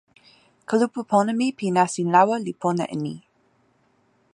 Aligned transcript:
kulupu 0.67 1.01
pona 1.09 1.31
mi 1.39 1.47
pi 1.57 1.67
nasin 1.75 2.07
lawa 2.13 2.35
li 2.45 2.53
pona 2.61 2.85
e 2.93 2.97
ni. 3.03 3.13